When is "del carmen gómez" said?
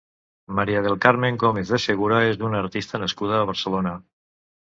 0.87-1.73